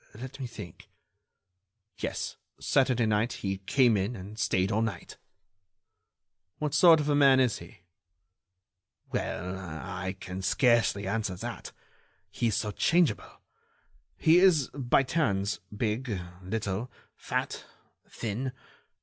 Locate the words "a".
7.07-7.13